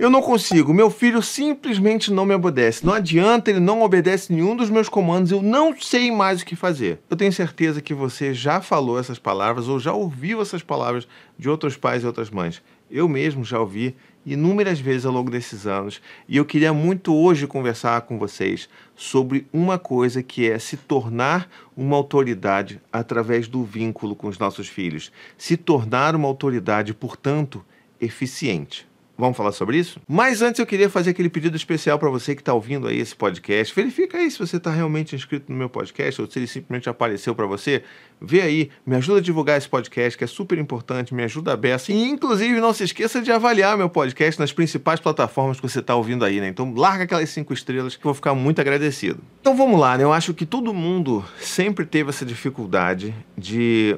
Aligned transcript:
Eu 0.00 0.08
não 0.08 0.22
consigo. 0.22 0.72
Meu 0.72 0.88
filho 0.88 1.20
simplesmente 1.20 2.10
não 2.10 2.24
me 2.24 2.34
obedece. 2.34 2.86
Não 2.86 2.94
adianta, 2.94 3.50
ele 3.50 3.60
não 3.60 3.82
obedece 3.82 4.32
nenhum 4.32 4.56
dos 4.56 4.70
meus 4.70 4.88
comandos. 4.88 5.30
Eu 5.30 5.42
não 5.42 5.78
sei 5.78 6.10
mais 6.10 6.40
o 6.40 6.46
que 6.46 6.56
fazer. 6.56 7.00
Eu 7.10 7.18
tenho 7.18 7.30
certeza 7.30 7.82
que 7.82 7.92
você 7.92 8.32
já 8.32 8.62
falou 8.62 8.98
essas 8.98 9.18
palavras 9.18 9.68
ou 9.68 9.78
já 9.78 9.92
ouviu 9.92 10.40
essas 10.40 10.62
palavras 10.62 11.06
de 11.38 11.50
outros 11.50 11.76
pais 11.76 12.02
e 12.02 12.06
outras 12.06 12.30
mães. 12.30 12.62
Eu 12.90 13.06
mesmo 13.10 13.44
já 13.44 13.60
ouvi 13.60 13.94
inúmeras 14.24 14.80
vezes 14.80 15.04
ao 15.04 15.12
longo 15.12 15.30
desses 15.30 15.66
anos 15.66 16.00
e 16.26 16.38
eu 16.38 16.46
queria 16.46 16.72
muito 16.72 17.14
hoje 17.14 17.46
conversar 17.46 18.00
com 18.00 18.18
vocês 18.18 18.70
sobre 18.96 19.46
uma 19.52 19.78
coisa 19.78 20.22
que 20.22 20.50
é 20.50 20.58
se 20.58 20.78
tornar 20.78 21.46
uma 21.76 21.96
autoridade 21.96 22.80
através 22.90 23.46
do 23.46 23.62
vínculo 23.64 24.16
com 24.16 24.28
os 24.28 24.38
nossos 24.38 24.66
filhos, 24.66 25.12
se 25.36 25.58
tornar 25.58 26.16
uma 26.16 26.26
autoridade, 26.26 26.94
portanto, 26.94 27.62
eficiente. 28.00 28.88
Vamos 29.20 29.36
falar 29.36 29.52
sobre 29.52 29.76
isso? 29.76 30.00
Mas 30.08 30.40
antes 30.40 30.58
eu 30.58 30.66
queria 30.66 30.88
fazer 30.88 31.10
aquele 31.10 31.28
pedido 31.28 31.54
especial 31.54 31.98
para 31.98 32.08
você 32.08 32.34
que 32.34 32.40
está 32.40 32.54
ouvindo 32.54 32.88
aí 32.88 32.98
esse 32.98 33.14
podcast. 33.14 33.74
Verifica 33.74 34.16
aí 34.16 34.30
se 34.30 34.38
você 34.38 34.56
está 34.56 34.70
realmente 34.70 35.14
inscrito 35.14 35.52
no 35.52 35.58
meu 35.58 35.68
podcast 35.68 36.22
ou 36.22 36.30
se 36.30 36.38
ele 36.38 36.46
simplesmente 36.46 36.88
apareceu 36.88 37.34
para 37.34 37.44
você. 37.44 37.82
Vê 38.18 38.40
aí, 38.40 38.70
me 38.84 38.96
ajuda 38.96 39.18
a 39.18 39.22
divulgar 39.22 39.58
esse 39.58 39.68
podcast 39.68 40.16
que 40.16 40.24
é 40.24 40.26
super 40.26 40.58
importante, 40.58 41.14
me 41.14 41.22
ajuda 41.22 41.52
a 41.52 41.56
beça. 41.56 41.92
E 41.92 42.02
inclusive 42.02 42.60
não 42.60 42.72
se 42.72 42.84
esqueça 42.84 43.20
de 43.20 43.30
avaliar 43.30 43.76
meu 43.76 43.90
podcast 43.90 44.40
nas 44.40 44.52
principais 44.52 45.00
plataformas 45.00 45.60
que 45.60 45.68
você 45.68 45.80
está 45.80 45.94
ouvindo 45.94 46.24
aí, 46.24 46.40
né? 46.40 46.48
Então 46.48 46.72
larga 46.74 47.04
aquelas 47.04 47.28
cinco 47.28 47.52
estrelas 47.52 47.96
que 47.96 48.00
eu 48.00 48.08
vou 48.08 48.14
ficar 48.14 48.34
muito 48.34 48.60
agradecido. 48.60 49.20
Então 49.40 49.54
vamos 49.54 49.78
lá, 49.78 49.98
né? 49.98 50.04
Eu 50.04 50.12
acho 50.12 50.32
que 50.32 50.46
todo 50.46 50.72
mundo 50.72 51.22
sempre 51.38 51.84
teve 51.84 52.08
essa 52.08 52.24
dificuldade 52.24 53.14
de 53.36 53.96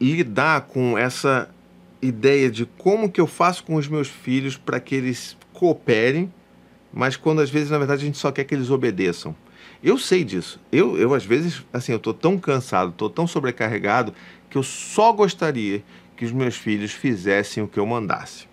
lidar 0.00 0.62
com 0.62 0.98
essa 0.98 1.48
ideia 2.00 2.50
de 2.50 2.66
como 2.66 3.10
que 3.10 3.20
eu 3.20 3.26
faço 3.26 3.64
com 3.64 3.74
os 3.74 3.88
meus 3.88 4.08
filhos 4.08 4.56
para 4.56 4.78
que 4.80 4.94
eles 4.94 5.36
cooperem, 5.52 6.32
mas 6.92 7.16
quando 7.16 7.40
às 7.40 7.50
vezes, 7.50 7.70
na 7.70 7.78
verdade, 7.78 8.02
a 8.02 8.06
gente 8.06 8.18
só 8.18 8.30
quer 8.30 8.44
que 8.44 8.54
eles 8.54 8.70
obedeçam. 8.70 9.34
Eu 9.82 9.98
sei 9.98 10.24
disso. 10.24 10.60
Eu, 10.72 10.96
eu 10.96 11.14
às 11.14 11.24
vezes, 11.24 11.62
assim, 11.72 11.92
eu 11.92 11.98
tô 11.98 12.14
tão 12.14 12.38
cansado, 12.38 12.92
tô 12.92 13.10
tão 13.10 13.26
sobrecarregado, 13.26 14.14
que 14.48 14.56
eu 14.56 14.62
só 14.62 15.12
gostaria 15.12 15.82
que 16.16 16.24
os 16.24 16.32
meus 16.32 16.56
filhos 16.56 16.92
fizessem 16.92 17.62
o 17.62 17.68
que 17.68 17.78
eu 17.78 17.86
mandasse. 17.86 18.46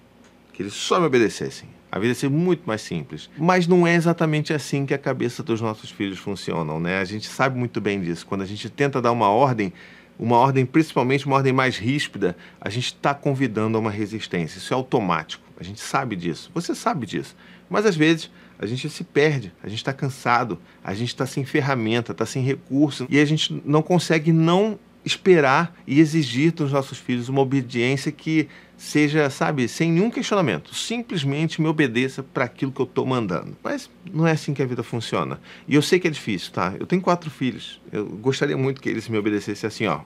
Que 0.52 0.62
eles 0.62 0.74
só 0.74 1.00
me 1.00 1.06
obedecessem. 1.06 1.70
A 1.92 2.00
vida 2.00 2.14
ser 2.16 2.30
muito 2.30 2.64
mais 2.66 2.82
simples. 2.82 3.30
Mas 3.38 3.68
não 3.68 3.86
é 3.86 3.94
exatamente 3.94 4.52
assim 4.52 4.86
que 4.86 4.94
a 4.94 4.98
cabeça 4.98 5.44
dos 5.44 5.62
nossos 5.62 5.92
filhos 5.92 6.18
funcionam, 6.18 6.80
né? 6.80 7.00
A 7.00 7.06
gente 7.06 7.28
sabe 7.28 7.58
muito 7.58 7.80
bem 7.80 8.02
disso. 8.02 8.26
Quando 8.26 8.42
a 8.42 8.46
gente 8.46 8.68
tenta 8.70 9.02
dar 9.02 9.12
uma 9.12 9.30
ordem, 9.30 9.72
uma 10.18 10.38
ordem, 10.38 10.66
principalmente 10.66 11.26
uma 11.26 11.38
ordem 11.38 11.54
mais 11.54 11.78
ríspida, 11.78 12.36
a 12.60 12.70
gente 12.70 12.88
está 12.88 13.14
convidando 13.14 13.78
a 13.78 13.80
uma 13.80 13.92
resistência. 13.92 14.58
Isso 14.58 14.74
é 14.74 14.76
automático. 14.76 15.44
A 15.60 15.64
gente 15.64 15.80
sabe 15.80 16.16
disso. 16.16 16.52
Você 16.54 16.76
sabe 16.76 17.06
disso. 17.06 17.36
Mas 17.70 17.86
às 17.86 17.96
vezes 17.96 18.30
a 18.60 18.66
gente 18.66 18.90
se 18.90 19.04
perde, 19.04 19.52
a 19.64 19.68
gente 19.68 19.80
está 19.80 19.92
cansado, 19.92 20.60
a 20.84 20.94
gente 20.94 21.10
está 21.10 21.26
sem 21.26 21.44
ferramenta, 21.44 22.12
está 22.12 22.26
sem 22.26 22.44
recurso 22.44 23.08
e 23.10 23.20
a 23.20 23.26
gente 23.26 23.62
não 23.66 23.82
consegue 23.82 24.32
não 24.32 24.80
esperar 25.06 25.76
e 25.86 26.00
exigir 26.00 26.52
dos 26.52 26.72
nossos 26.72 26.98
filhos 26.98 27.30
uma 27.30 27.42
obediência 27.42 28.12
que 28.12 28.48
seja, 28.78 29.30
sabe, 29.30 29.68
sem 29.68 29.92
nenhum 29.92 30.10
questionamento. 30.10 30.74
Simplesmente 30.74 31.62
me 31.62 31.68
obedeça 31.68 32.24
para 32.24 32.46
aquilo 32.46 32.72
que 32.72 32.82
eu 32.82 32.86
estou 32.86 33.06
mandando. 33.06 33.56
Mas 33.64 33.90
não 34.12 34.28
é 34.28 34.32
assim 34.32 34.54
que 34.54 34.62
a 34.62 34.66
vida 34.66 34.84
funciona. 34.84 35.40
E 35.68 35.76
eu 35.76 35.82
sei 35.82 36.00
que 36.00 36.08
é 36.08 36.12
difícil, 36.12 36.52
tá? 36.52 36.74
Eu 36.80 36.86
tenho 36.86 37.02
quatro 37.02 37.30
filhos. 37.30 37.82
Eu 37.92 38.06
gostaria 38.06 38.58
muito 38.58 38.82
que 38.82 38.90
eles 38.90 39.08
me 39.08 39.18
obedecessem 39.18 39.68
assim, 39.68 39.86
ó. 39.88 40.02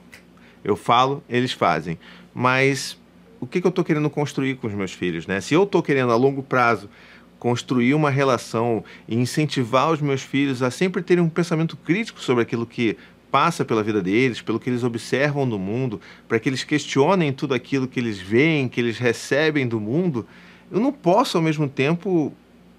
Eu 0.62 0.76
falo, 0.76 1.22
eles 1.28 1.52
fazem. 1.52 1.98
Mas 2.34 2.98
o 3.40 3.46
que, 3.46 3.60
que 3.60 3.66
eu 3.66 3.70
estou 3.70 3.84
querendo 3.84 4.10
construir 4.10 4.56
com 4.56 4.66
os 4.66 4.74
meus 4.74 4.92
filhos, 4.92 5.26
né? 5.26 5.40
Se 5.40 5.54
eu 5.54 5.62
estou 5.64 5.82
querendo 5.82 6.12
a 6.12 6.16
longo 6.16 6.42
prazo 6.42 6.88
construir 7.38 7.94
uma 7.94 8.10
relação 8.10 8.84
e 9.06 9.16
incentivar 9.16 9.90
os 9.90 10.00
meus 10.00 10.22
filhos 10.22 10.62
a 10.62 10.70
sempre 10.70 11.02
terem 11.02 11.22
um 11.22 11.28
pensamento 11.28 11.76
crítico 11.76 12.20
sobre 12.20 12.42
aquilo 12.42 12.66
que 12.66 12.96
passa 13.30 13.64
pela 13.64 13.82
vida 13.82 14.02
deles, 14.02 14.40
pelo 14.40 14.58
que 14.58 14.70
eles 14.70 14.82
observam 14.82 15.48
do 15.48 15.58
mundo, 15.58 16.00
para 16.26 16.38
que 16.38 16.48
eles 16.48 16.64
questionem 16.64 17.32
tudo 17.32 17.54
aquilo 17.54 17.86
que 17.86 18.00
eles 18.00 18.18
veem, 18.18 18.68
que 18.68 18.80
eles 18.80 18.98
recebem 18.98 19.66
do 19.66 19.80
mundo, 19.80 20.26
eu 20.70 20.80
não 20.80 20.92
posso 20.92 21.36
ao 21.36 21.42
mesmo 21.42 21.68
tempo 21.68 22.32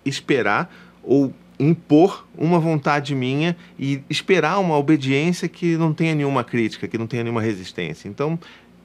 esperar 0.05 0.73
ou 1.03 1.33
impor 1.59 2.25
uma 2.37 2.59
vontade 2.59 3.13
minha 3.13 3.55
e 3.77 4.01
esperar 4.09 4.59
uma 4.59 4.77
obediência 4.77 5.47
que 5.47 5.75
não 5.75 5.93
tenha 5.93 6.15
nenhuma 6.15 6.43
crítica, 6.43 6.87
que 6.87 6.97
não 6.97 7.07
tenha 7.07 7.23
nenhuma 7.23 7.41
resistência. 7.41 8.07
Então, 8.07 8.39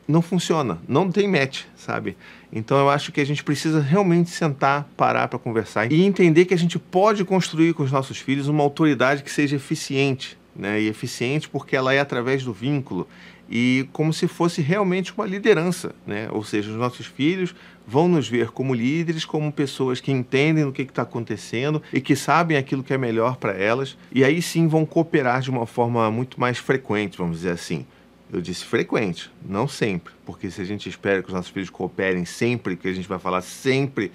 não 0.07 0.21
funciona, 0.21 0.79
não 0.87 1.11
tem 1.11 1.27
match, 1.27 1.63
sabe? 1.77 2.17
Então 2.53 2.79
eu 2.79 2.91
acho 2.91 3.11
que 3.11 3.21
a 3.21 3.27
gente 3.27 3.43
precisa 3.43 3.81
realmente 3.81 4.31
sentar, 4.31 4.89
parar 4.97 5.29
para 5.29 5.39
conversar 5.39 5.91
e 5.91 6.03
entender 6.03 6.45
que 6.45 6.55
a 6.55 6.59
gente 6.59 6.79
pode 6.79 7.25
construir 7.25 7.73
com 7.73 7.83
os 7.83 7.91
nossos 7.91 8.19
filhos 8.19 8.49
uma 8.49 8.63
autoridade 8.63 9.23
que 9.23 9.31
seja 9.31 9.57
eficiente, 9.57 10.37
né, 10.55 10.81
e 10.81 10.89
eficiente 10.89 11.49
porque 11.49 11.77
ela 11.77 11.93
é 11.93 12.01
através 12.01 12.45
do 12.45 12.53
vínculo 12.53 13.09
e 13.49 13.89
como 13.93 14.13
se 14.13 14.27
fosse 14.27 14.63
realmente 14.63 15.13
uma 15.13 15.27
liderança, 15.27 15.95
né? 16.07 16.29
Ou 16.31 16.43
seja, 16.43 16.71
os 16.71 16.77
nossos 16.77 17.07
filhos 17.07 17.55
vão 17.87 18.09
nos 18.09 18.29
ver 18.29 18.51
como 18.51 18.75
líderes, 18.75 19.25
como 19.25 19.53
pessoas 19.53 20.01
que 20.01 20.11
entendem 20.11 20.65
o 20.65 20.73
que 20.73 20.83
está 20.83 21.03
acontecendo 21.03 21.83
e 21.93 22.01
que 22.01 22.17
sabem 22.17 22.57
aquilo 22.57 22.83
que 22.83 22.95
é 22.95 22.99
melhor 22.99 23.37
para 23.37 23.53
elas 23.53 23.99
e 24.11 24.25
aí 24.25 24.41
sim 24.41 24.67
vão 24.67 24.87
cooperar 24.87 25.43
de 25.43 25.51
uma 25.51 25.67
forma 25.67 26.11
muito 26.11 26.41
mais 26.41 26.59
frequente, 26.59 27.19
vamos 27.19 27.39
dizer 27.39 27.51
assim. 27.51 27.87
Eu 28.33 28.41
disse 28.41 28.65
frequente, 28.65 29.31
não 29.47 29.69
sempre, 29.69 30.13
porque 30.25 30.51
se 30.51 30.61
a 30.61 30.65
gente 30.65 30.89
espera 30.89 31.23
que 31.23 31.29
os 31.29 31.35
nossos 31.35 31.53
filhos 31.53 31.71
cooperem 31.71 32.25
sempre, 32.25 32.77
que 32.77 32.89
a 32.89 32.93
gente 32.93 33.07
vai 33.07 33.19
falar 33.19 33.43
sempre, 33.43 34.11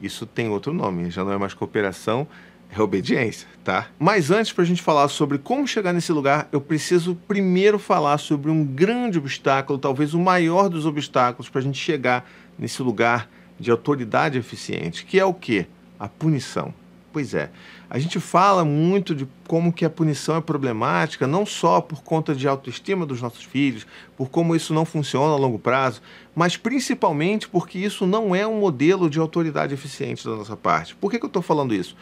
isso 0.00 0.26
tem 0.26 0.48
outro 0.48 0.72
nome, 0.72 1.10
já 1.10 1.24
não 1.24 1.32
é 1.32 1.38
mais 1.38 1.54
cooperação, 1.54 2.28
é 2.70 2.80
obediência, 2.80 3.46
tá? 3.62 3.88
Mas 3.98 4.30
antes, 4.30 4.52
para 4.52 4.64
a 4.64 4.66
gente 4.66 4.82
falar 4.82 5.08
sobre 5.08 5.38
como 5.38 5.66
chegar 5.66 5.92
nesse 5.92 6.12
lugar, 6.12 6.48
eu 6.50 6.60
preciso 6.60 7.14
primeiro 7.28 7.78
falar 7.78 8.18
sobre 8.18 8.50
um 8.50 8.64
grande 8.64 9.18
obstáculo, 9.18 9.78
talvez 9.78 10.12
o 10.14 10.18
maior 10.18 10.68
dos 10.68 10.86
obstáculos 10.86 11.48
para 11.48 11.60
a 11.60 11.64
gente 11.64 11.78
chegar 11.78 12.28
nesse 12.58 12.82
lugar 12.82 13.28
de 13.58 13.70
autoridade 13.70 14.38
eficiente, 14.38 15.04
que 15.04 15.18
é 15.18 15.24
o 15.24 15.32
que? 15.32 15.66
A 15.98 16.08
punição. 16.08 16.74
Pois 17.12 17.32
é, 17.32 17.48
a 17.88 17.96
gente 18.00 18.18
fala 18.18 18.64
muito 18.64 19.14
de 19.14 19.28
como 19.46 19.72
que 19.72 19.84
a 19.84 19.90
punição 19.90 20.36
é 20.36 20.40
problemática, 20.40 21.28
não 21.28 21.46
só 21.46 21.80
por 21.80 22.02
conta 22.02 22.34
de 22.34 22.48
autoestima 22.48 23.06
dos 23.06 23.22
nossos 23.22 23.44
filhos, 23.44 23.86
por 24.16 24.28
como 24.28 24.56
isso 24.56 24.74
não 24.74 24.84
funciona 24.84 25.32
a 25.32 25.36
longo 25.36 25.60
prazo, 25.60 26.02
mas 26.34 26.56
principalmente 26.56 27.48
porque 27.48 27.78
isso 27.78 28.04
não 28.04 28.34
é 28.34 28.44
um 28.44 28.58
modelo 28.58 29.08
de 29.08 29.20
autoridade 29.20 29.72
eficiente 29.72 30.24
da 30.24 30.34
nossa 30.34 30.56
parte. 30.56 30.96
Por 30.96 31.08
que, 31.08 31.20
que 31.20 31.24
eu 31.24 31.28
estou 31.28 31.40
falando 31.40 31.72
isso? 31.72 31.94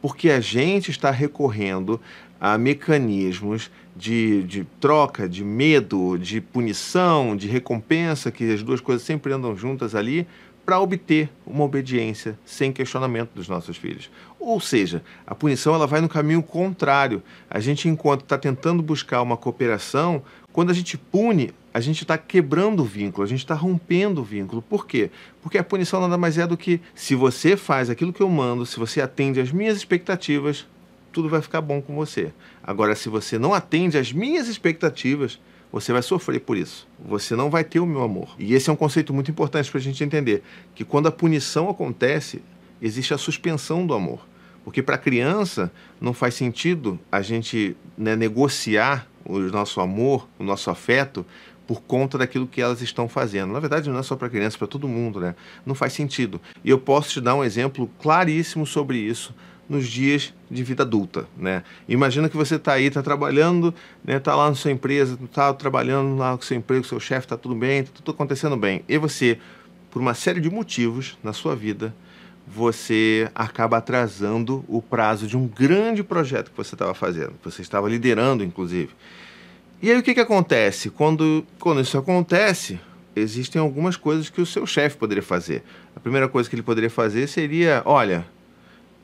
Porque 0.00 0.30
a 0.30 0.40
gente 0.40 0.90
está 0.90 1.10
recorrendo 1.10 2.00
a 2.40 2.56
mecanismos 2.56 3.70
de, 3.96 4.44
de 4.44 4.64
troca, 4.80 5.28
de 5.28 5.44
medo, 5.44 6.16
de 6.18 6.40
punição, 6.40 7.36
de 7.36 7.48
recompensa, 7.48 8.30
que 8.30 8.52
as 8.52 8.62
duas 8.62 8.80
coisas 8.80 9.04
sempre 9.04 9.32
andam 9.32 9.56
juntas 9.56 9.94
ali, 9.94 10.26
para 10.64 10.78
obter 10.78 11.30
uma 11.46 11.64
obediência 11.64 12.38
sem 12.44 12.70
questionamento 12.70 13.30
dos 13.34 13.48
nossos 13.48 13.78
filhos. 13.78 14.10
Ou 14.38 14.60
seja, 14.60 15.02
a 15.26 15.34
punição 15.34 15.74
ela 15.74 15.86
vai 15.86 16.02
no 16.02 16.10
caminho 16.10 16.42
contrário. 16.42 17.22
A 17.48 17.58
gente, 17.58 17.88
enquanto 17.88 18.20
está 18.20 18.36
tentando 18.36 18.82
buscar 18.82 19.22
uma 19.22 19.34
cooperação, 19.34 20.22
quando 20.52 20.70
a 20.70 20.74
gente 20.74 20.98
pune, 20.98 21.54
a 21.78 21.80
gente 21.80 22.02
está 22.02 22.18
quebrando 22.18 22.80
o 22.80 22.84
vínculo, 22.84 23.24
a 23.24 23.28
gente 23.28 23.38
está 23.38 23.54
rompendo 23.54 24.20
o 24.20 24.24
vínculo. 24.24 24.60
Por 24.60 24.84
quê? 24.84 25.10
Porque 25.40 25.56
a 25.56 25.62
punição 25.62 26.00
nada 26.00 26.18
mais 26.18 26.36
é 26.36 26.44
do 26.44 26.56
que 26.56 26.80
se 26.92 27.14
você 27.14 27.56
faz 27.56 27.88
aquilo 27.88 28.12
que 28.12 28.20
eu 28.20 28.28
mando, 28.28 28.66
se 28.66 28.76
você 28.80 29.00
atende 29.00 29.40
às 29.40 29.52
minhas 29.52 29.76
expectativas, 29.76 30.66
tudo 31.12 31.28
vai 31.28 31.40
ficar 31.40 31.60
bom 31.60 31.80
com 31.80 31.94
você. 31.94 32.32
Agora, 32.64 32.96
se 32.96 33.08
você 33.08 33.38
não 33.38 33.54
atende 33.54 33.96
às 33.96 34.12
minhas 34.12 34.48
expectativas, 34.48 35.38
você 35.70 35.92
vai 35.92 36.02
sofrer 36.02 36.40
por 36.40 36.56
isso. 36.56 36.88
Você 36.98 37.36
não 37.36 37.48
vai 37.48 37.62
ter 37.62 37.78
o 37.78 37.86
meu 37.86 38.02
amor. 38.02 38.34
E 38.40 38.54
esse 38.54 38.68
é 38.68 38.72
um 38.72 38.76
conceito 38.76 39.14
muito 39.14 39.30
importante 39.30 39.70
para 39.70 39.78
a 39.78 39.82
gente 39.82 40.02
entender: 40.02 40.42
que 40.74 40.84
quando 40.84 41.06
a 41.06 41.12
punição 41.12 41.70
acontece, 41.70 42.42
existe 42.82 43.14
a 43.14 43.18
suspensão 43.18 43.86
do 43.86 43.94
amor. 43.94 44.26
Porque 44.64 44.82
para 44.82 44.96
a 44.96 44.98
criança 44.98 45.72
não 46.00 46.12
faz 46.12 46.34
sentido 46.34 46.98
a 47.10 47.22
gente 47.22 47.76
né, 47.96 48.16
negociar 48.16 49.06
o 49.24 49.38
nosso 49.38 49.80
amor, 49.80 50.26
o 50.38 50.44
nosso 50.44 50.70
afeto, 50.70 51.24
por 51.68 51.82
conta 51.82 52.16
daquilo 52.16 52.46
que 52.46 52.62
elas 52.62 52.80
estão 52.80 53.06
fazendo. 53.06 53.52
Na 53.52 53.60
verdade, 53.60 53.90
não 53.90 53.98
é 53.98 54.02
só 54.02 54.16
para 54.16 54.30
criança, 54.30 54.56
para 54.56 54.66
todo 54.66 54.88
mundo, 54.88 55.20
né? 55.20 55.34
Não 55.66 55.74
faz 55.74 55.92
sentido. 55.92 56.40
E 56.64 56.70
eu 56.70 56.78
posso 56.78 57.10
te 57.10 57.20
dar 57.20 57.34
um 57.34 57.44
exemplo 57.44 57.90
claríssimo 58.00 58.66
sobre 58.66 58.96
isso 58.96 59.34
nos 59.68 59.86
dias 59.86 60.32
de 60.50 60.64
vida 60.64 60.82
adulta, 60.82 61.28
né? 61.36 61.62
Imagina 61.86 62.26
que 62.30 62.36
você 62.38 62.54
está 62.54 62.72
aí, 62.72 62.86
está 62.86 63.02
trabalhando, 63.02 63.74
né? 64.02 64.16
Está 64.16 64.34
lá 64.34 64.48
na 64.48 64.54
sua 64.54 64.70
empresa, 64.70 65.18
está 65.22 65.52
trabalhando 65.52 66.16
lá 66.16 66.34
com 66.34 66.42
seu 66.42 66.56
emprego, 66.56 66.86
seu 66.86 66.98
chefe, 66.98 67.26
está 67.26 67.36
tudo 67.36 67.54
bem, 67.54 67.80
está 67.80 67.92
tudo 67.96 68.12
acontecendo 68.12 68.56
bem. 68.56 68.82
E 68.88 68.96
você, 68.96 69.38
por 69.90 70.00
uma 70.00 70.14
série 70.14 70.40
de 70.40 70.48
motivos 70.48 71.18
na 71.22 71.34
sua 71.34 71.54
vida, 71.54 71.94
você 72.46 73.30
acaba 73.34 73.76
atrasando 73.76 74.64
o 74.66 74.80
prazo 74.80 75.26
de 75.26 75.36
um 75.36 75.46
grande 75.46 76.02
projeto 76.02 76.50
que 76.50 76.56
você 76.56 76.74
estava 76.74 76.94
fazendo, 76.94 77.32
que 77.42 77.44
você 77.44 77.60
estava 77.60 77.86
liderando, 77.90 78.42
inclusive. 78.42 78.88
E 79.80 79.92
aí 79.92 79.98
o 79.98 80.02
que, 80.02 80.14
que 80.14 80.20
acontece? 80.20 80.90
Quando, 80.90 81.46
quando 81.60 81.80
isso 81.80 81.96
acontece, 81.96 82.80
existem 83.14 83.60
algumas 83.60 83.96
coisas 83.96 84.28
que 84.28 84.40
o 84.40 84.46
seu 84.46 84.66
chefe 84.66 84.96
poderia 84.96 85.22
fazer. 85.22 85.62
A 85.94 86.00
primeira 86.00 86.28
coisa 86.28 86.50
que 86.50 86.56
ele 86.56 86.62
poderia 86.62 86.90
fazer 86.90 87.28
seria: 87.28 87.80
olha, 87.84 88.26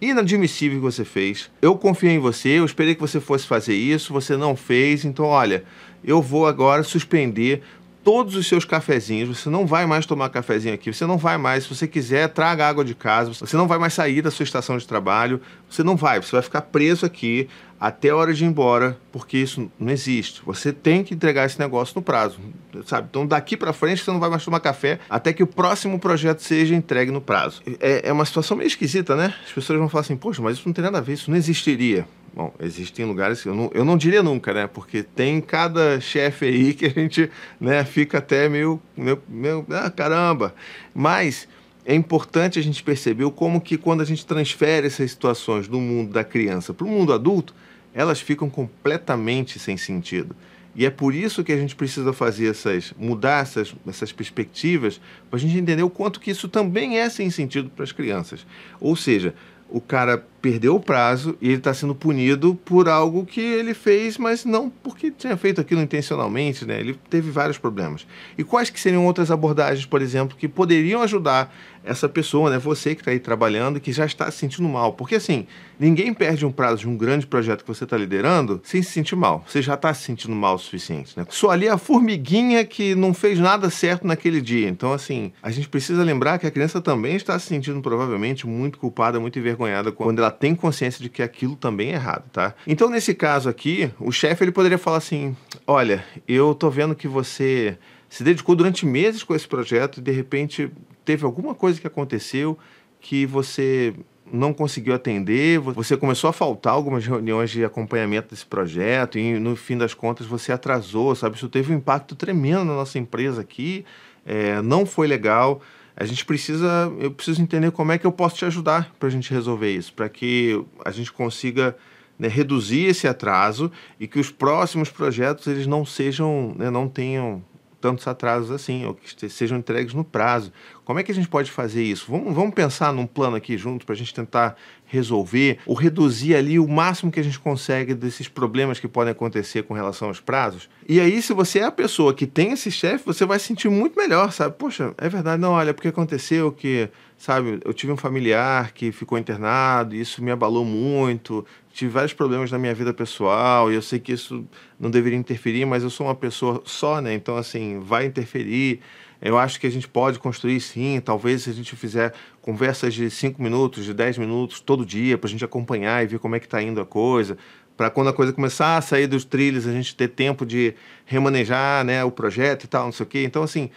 inadmissível 0.01 0.79
que 0.79 0.83
você 0.83 1.05
fez. 1.05 1.49
Eu 1.63 1.77
confiei 1.77 2.15
em 2.15 2.19
você, 2.19 2.49
eu 2.49 2.65
esperei 2.65 2.95
que 2.97 3.01
você 3.01 3.21
fosse 3.21 3.47
fazer 3.47 3.75
isso, 3.75 4.13
você 4.13 4.37
não 4.37 4.57
fez, 4.57 5.05
então 5.05 5.27
olha, 5.27 5.65
eu 6.03 6.21
vou 6.21 6.45
agora 6.45 6.83
suspender 6.83 7.63
todos 8.03 8.37
os 8.37 8.47
seus 8.47 8.67
cafezinhos, 8.67 9.39
você 9.39 9.49
não 9.49 9.67
vai 9.67 9.87
mais 9.87 10.05
tomar 10.05 10.29
cafezinho 10.29 10.75
aqui, 10.75 10.93
você 10.93 11.07
não 11.07 11.17
vai 11.17 11.39
mais, 11.39 11.65
se 11.65 11.75
você 11.75 11.89
quiser, 11.89 12.29
traga 12.29 12.69
água 12.69 12.85
de 12.85 12.95
casa, 12.95 13.33
você 13.33 13.57
não 13.57 13.67
vai 13.67 13.79
mais 13.79 13.95
sair 13.95 14.21
da 14.21 14.31
sua 14.31 14.43
estação 14.43 14.77
de 14.77 14.87
trabalho, 14.87 15.41
você 15.71 15.83
não 15.83 15.97
vai, 15.97 16.21
você 16.21 16.33
vai 16.33 16.43
ficar 16.43 16.61
preso 16.63 17.07
aqui 17.07 17.49
até 17.87 18.09
a 18.09 18.17
hora 18.17 18.33
de 18.33 18.43
ir 18.43 18.47
embora, 18.47 18.97
porque 19.13 19.37
isso 19.37 19.71
não 19.79 19.93
existe. 19.93 20.41
Você 20.47 20.73
tem 20.73 21.05
que 21.05 21.13
entregar 21.13 21.45
esse 21.45 21.59
negócio 21.59 21.95
no 21.95 22.01
prazo, 22.01 22.39
sabe? 22.87 23.09
Então 23.11 23.27
daqui 23.27 23.59
para 23.59 23.75
frente 23.75 24.03
você 24.03 24.11
não 24.11 24.19
vai 24.19 24.31
mais 24.31 24.43
tomar 24.43 24.59
café 24.59 24.99
até 25.11 25.35
que 25.35 25.43
o 25.43 25.47
próximo 25.47 25.99
projeto 25.99 26.39
seja 26.39 26.75
entregue 26.75 27.11
no 27.11 27.21
prazo. 27.21 27.61
É, 27.79 28.09
é 28.09 28.11
uma 28.11 28.25
situação 28.25 28.57
meio 28.57 28.69
esquisita, 28.69 29.15
né? 29.15 29.35
As 29.45 29.53
pessoas 29.53 29.79
vão 29.79 29.91
falar 29.91 30.01
assim, 30.01 30.17
poxa, 30.17 30.41
mas 30.41 30.57
isso 30.57 30.67
não 30.67 30.73
tem 30.73 30.83
nada 30.83 30.97
a 30.97 31.01
ver, 31.03 31.13
isso 31.13 31.31
não 31.31 31.37
existiria. 31.37 32.07
Bom, 32.35 32.55
existem 32.59 33.05
lugares 33.05 33.43
que 33.43 33.51
eu 33.51 33.55
não, 33.55 33.71
eu 33.75 33.85
não 33.85 33.99
diria 33.99 34.23
nunca, 34.23 34.55
né? 34.55 34.67
Porque 34.67 35.03
tem 35.03 35.39
cada 35.43 36.01
chefe 36.01 36.47
aí 36.47 36.73
que 36.73 36.87
a 36.87 36.91
gente 36.91 37.31
né, 37.61 37.85
fica 37.85 38.17
até 38.17 38.49
meio, 38.49 38.81
meio, 38.97 39.23
meio 39.29 39.67
ah, 39.69 39.91
caramba. 39.91 40.55
Mas 40.95 41.47
é 41.85 41.95
importante 41.95 42.59
a 42.59 42.63
gente 42.63 42.83
perceber 42.83 43.31
como 43.33 43.61
que 43.61 43.77
quando 43.77 44.01
a 44.01 44.07
gente 44.07 44.25
transfere 44.25 44.87
essas 44.87 45.11
situações 45.11 45.69
do 45.69 45.79
mundo 45.79 46.15
da 46.15 46.25
criança 46.25 46.73
para 46.73 46.87
o 46.87 46.89
mundo 46.89 47.13
adulto, 47.13 47.55
elas 47.95 48.21
ficam 48.21 48.51
completamente 48.51 49.59
sem 49.59 49.77
sentido. 49.77 50.35
E 50.75 50.85
é 50.85 50.91
por 50.91 51.15
isso 51.15 51.45
que 51.45 51.53
a 51.53 51.57
gente 51.57 51.77
precisa 51.77 52.13
fazer 52.13 52.51
essas, 52.51 52.93
mudar 52.99 53.43
essas, 53.43 53.73
essas 53.87 54.11
perspectivas, 54.11 55.01
para 55.31 55.37
a 55.37 55.41
gente 55.41 55.57
entender 55.57 55.85
o 55.85 55.91
quanto 55.91 56.19
que 56.19 56.33
isso 56.33 56.49
também 56.49 56.99
é 56.99 57.09
sem 57.09 57.31
sentido 57.31 57.71
para 57.71 57.85
as 57.85 57.93
crianças. 57.93 58.45
Ou 58.81 58.97
seja, 58.97 59.35
o 59.71 59.81
cara 59.81 60.27
perdeu 60.45 60.77
o 60.77 60.81
prazo 60.81 61.39
e 61.41 61.49
ele 61.49 61.57
está 61.57 61.73
sendo 61.73 61.95
punido 61.95 62.55
por 62.67 62.87
algo 62.87 63.25
que 63.25 63.41
ele 63.41 63.73
fez, 63.73 64.19
mas 64.19 64.45
não 64.45 64.69
porque 64.69 65.11
tinha 65.11 65.39
feito 65.39 65.59
aquilo 65.59 65.81
intencionalmente, 65.81 66.67
né? 66.67 66.79
Ele 66.79 66.95
teve 67.09 67.31
vários 67.31 67.57
problemas. 67.57 68.07
E 68.37 68.45
quais 68.45 68.69
que 68.69 68.79
seriam 68.79 69.07
outras 69.07 69.31
abordagens, 69.31 69.87
por 69.87 70.03
exemplo, 70.03 70.37
que 70.37 70.47
poderiam 70.47 71.01
ajudar 71.01 71.51
essa 71.85 72.09
pessoa, 72.09 72.51
né? 72.51 72.59
Você 72.59 72.95
que 72.95 73.03
está 73.03 73.11
aí 73.11 73.21
trabalhando 73.21 73.77
e 73.77 73.81
que 73.81 73.93
já 73.93 74.07
está 74.07 74.31
se 74.31 74.39
sentindo 74.39 74.69
mal. 74.69 74.95
Porque 74.95 75.15
assim, 75.17 75.47
ninguém 75.79 76.13
perde 76.15 76.45
um 76.47 76.51
prazo 76.51 76.81
de 76.81 76.89
um 76.89 76.97
grande 76.97 77.27
projeto 77.27 77.63
que 77.63 77.69
você 77.69 77.85
está 77.85 77.97
liderando 77.97 78.61
sem 78.65 78.83
se 78.83 78.91
sentir 78.91 79.15
mal. 79.15 79.45
Você 79.47 79.61
já 79.61 79.75
está 79.75 79.93
se 79.93 80.03
sentindo 80.03 80.35
mal 80.35 80.55
o 80.55 80.59
suficiente, 80.59 81.13
né? 81.17 81.27
Só 81.29 81.51
ali 81.51 81.69
a 81.69 81.77
formiguinha 81.77 82.65
que 82.65 82.95
não 82.95 83.13
fez 83.13 83.39
nada 83.39 83.69
certo 83.71 84.07
naquele 84.07 84.41
dia. 84.41 84.69
Então, 84.69 84.93
assim, 84.93 85.33
a 85.43 85.51
gente 85.51 85.69
precisa 85.69 86.03
lembrar 86.03 86.39
que 86.39 86.47
a 86.47 86.51
criança 86.51 86.81
também 86.81 87.17
está 87.17 87.39
se 87.39 87.47
sentindo 87.47 87.81
provavelmente 87.83 88.47
muito 88.47 88.79
culpada, 88.79 89.21
muito 89.21 89.39
envergonhada 89.39 89.93
quando 89.93 90.19
ela 90.19 90.31
tem 90.39 90.55
consciência 90.55 91.03
de 91.03 91.09
que 91.09 91.23
aquilo 91.23 91.57
também 91.57 91.91
é 91.91 91.95
errado, 91.95 92.25
tá? 92.31 92.55
Então, 92.67 92.91
nesse 92.91 93.15
caso 93.15 93.49
aqui, 93.49 93.91
o 93.99 94.13
chefe 94.13 94.45
ele 94.45 94.53
poderia 94.53 94.79
falar 94.79 94.99
assim: 94.99 95.37
olha, 95.67 96.05
eu 96.29 96.55
tô 96.55 96.69
vendo 96.69 96.95
que 96.95 97.09
você 97.09 97.79
se 98.09 98.23
dedicou 98.23 98.55
durante 98.55 98.87
meses 98.87 99.23
com 99.23 99.35
esse 99.35 99.49
projeto 99.49 99.99
e 99.99 100.03
de 100.03 100.13
repente 100.13 100.71
teve 101.05 101.25
alguma 101.25 101.55
coisa 101.55 101.81
que 101.81 101.87
aconteceu 101.87 102.59
que 103.01 103.27
você 103.27 103.95
não 104.33 104.53
conseguiu 104.53 104.95
atender, 104.95 105.59
você 105.59 105.97
começou 105.97 106.31
a 106.31 106.33
faltar 106.33 106.73
algumas 106.73 107.07
reuniões 107.07 107.51
de 107.51 107.65
acompanhamento 107.65 108.31
desse 108.31 108.47
projeto 108.47 109.19
e 109.19 109.39
no 109.39 109.55
fim 109.55 109.77
das 109.77 109.93
contas 109.93 110.27
você 110.27 110.53
atrasou, 110.53 111.15
sabe? 111.15 111.37
Isso 111.37 111.49
teve 111.49 111.73
um 111.73 111.77
impacto 111.77 112.17
tremendo 112.17 112.65
na 112.65 112.75
nossa 112.75 112.99
empresa 112.99 113.43
aqui, 113.43 113.85
é, 114.25 114.63
não 114.63 114.87
foi 114.87 115.07
legal 115.07 115.61
a 115.97 116.05
gente 116.05 116.25
precisa, 116.25 116.93
eu 116.99 117.11
preciso 117.11 117.41
entender 117.41 117.71
como 117.71 117.93
é 117.93 117.99
que 117.99 118.07
eu 118.07 118.13
posso 118.13 118.37
te 118.37 118.45
ajudar 118.45 118.93
para 118.99 119.09
a 119.09 119.11
gente 119.11 119.33
resolver 119.33 119.71
isso, 119.71 119.93
para 119.93 120.09
que 120.09 120.65
a 120.85 120.91
gente 120.91 121.13
consiga 121.13 121.77
né, 122.19 122.29
reduzir 122.29 122.87
esse 122.87 123.07
atraso 123.07 123.71
e 123.99 124.09
que 124.09 124.19
os 124.19 124.31
próximos 124.31 124.91
projetos 124.91 125.47
eles 125.47 125.67
não 125.67 125.85
sejam, 125.85 126.55
né, 126.59 126.71
não 126.71 126.89
tenham 126.89 127.43
tantos 127.85 128.09
atrasos 128.09 128.51
assim, 128.51 128.87
ou 128.87 128.95
que 128.95 129.29
sejam 129.29 129.59
entregues 129.59 129.93
no 129.93 130.03
prazo. 130.03 130.51
Como 130.87 130.99
é 130.99 131.03
que 131.03 131.13
a 131.13 131.15
gente 131.15 131.29
pode 131.29 131.51
fazer 131.51 131.83
isso? 131.83 132.07
Vamos, 132.09 132.35
vamos 132.35 132.55
pensar 132.55 132.95
num 132.95 133.07
plano 133.07 133.37
aqui 133.37 133.59
junto 133.59 133.85
para 133.85 133.95
a 133.95 133.97
gente 133.99 134.15
tentar 134.15 134.57
resolver 134.87 135.59
ou 135.67 135.75
reduzir 135.75 136.35
ali 136.35 136.59
o 136.59 136.67
máximo 136.67 137.13
que 137.13 137.21
a 137.21 137.23
gente 137.23 137.39
consegue 137.39 137.93
desses 137.93 138.27
problemas 138.27 138.81
que 138.81 138.89
podem 138.89 139.13
acontecer 139.13 139.65
com 139.65 139.75
relação 139.75 140.09
aos 140.09 140.19
prazos. 140.19 140.67
E 140.89 140.99
aí, 140.99 141.21
se 141.21 141.35
você 141.35 141.59
é 141.59 141.65
a 141.65 141.71
pessoa 141.71 142.15
que 142.15 142.27
tem 142.27 142.53
esse 142.53 142.71
chefe, 142.71 143.05
você 143.05 143.27
vai 143.27 143.39
se 143.39 143.49
sentir 143.49 143.69
muito 143.69 143.99
melhor, 143.99 144.33
sabe? 144.33 144.57
Poxa, 144.57 144.95
é 144.97 145.09
verdade, 145.11 145.43
não, 145.43 145.53
olha, 145.53 145.75
porque 145.75 145.89
aconteceu 145.89 146.51
que, 146.53 146.89
sabe, 147.25 147.59
eu 147.65 147.73
tive 147.73 147.91
um 147.91 147.97
familiar 147.97 148.73
que 148.73 148.93
ficou 148.93 149.17
internado 149.17 149.95
e 149.95 150.01
isso 150.01 150.23
me 150.23 150.31
abalou 150.31 150.63
muito, 150.63 151.45
tive 151.73 151.91
vários 151.91 152.13
problemas 152.13 152.53
na 152.53 152.59
minha 152.59 152.75
vida 152.75 152.93
pessoal 152.93 153.73
e 153.73 153.75
eu 153.75 153.81
sei 153.81 153.99
que 153.99 154.13
isso 154.13 154.47
não 154.79 154.91
deveria 154.91 155.19
interferir, 155.19 155.65
mas 155.65 155.83
eu 155.83 155.89
sou 155.89 156.07
uma 156.07 156.15
pessoa 156.15 156.61
só, 156.67 157.01
né? 157.01 157.15
Então, 157.15 157.39
assim, 157.39 157.81
vai 157.81 158.05
interferir. 158.05 158.81
Eu 159.23 159.39
acho 159.39 159.59
que 159.59 159.67
a 159.67 159.71
gente 159.71 159.89
pode 159.89 160.19
construir 160.19 160.61
sim, 160.61 161.01
talvez 161.01 161.45
se 161.45 161.51
a 161.51 161.55
gente 161.55 161.75
fizer 161.75 162.13
conversas 162.43 162.93
de 162.93 163.09
5 163.09 163.43
minutos, 163.43 163.87
de 163.87 163.95
10 163.95 164.19
minutos 164.19 164.61
todo 164.61 164.85
dia, 164.85 165.17
para 165.17 165.27
a 165.27 165.31
gente 165.31 165.43
acompanhar 165.43 166.05
e 166.05 166.07
ver 166.07 166.19
como 166.19 166.37
é 166.37 166.39
que 166.39 166.45
está 166.45 166.63
indo 166.63 166.79
a 166.79 166.85
coisa, 166.85 167.39
para 167.75 167.89
quando 167.89 168.09
a 168.09 168.13
coisa 168.13 168.35
começar 168.35 168.77
a 168.77 168.83
sair 168.83 169.07
dos 169.07 169.25
trilhos, 169.25 169.67
a 169.67 169.73
gente 169.73 169.97
ter 169.97 170.09
tempo 170.09 170.45
de 170.45 170.75
remanejar 171.07 171.87
né, 171.87 172.05
o 172.05 172.11
projeto 172.11 172.65
e 172.65 172.67
tal, 172.67 172.85
não 172.85 172.93
sei 172.93 173.05
o 173.05 173.09
quê. 173.09 173.25
Então, 173.25 173.43
assim, 173.43 173.71